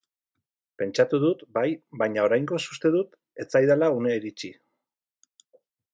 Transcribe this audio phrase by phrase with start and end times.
[0.81, 1.65] Pentsatu dut, bai,
[2.03, 3.15] baina oraingoz uste dut
[3.45, 4.55] ez zaidala unea iritsi.